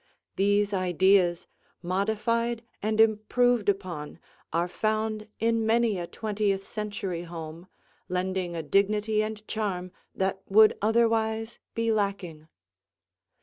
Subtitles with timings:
[0.35, 1.45] These ideas,
[1.83, 4.17] modified and improved upon,
[4.51, 7.67] are found in many a twentieth century home,
[8.09, 12.47] lending a dignity and charm that would otherwise be lacking.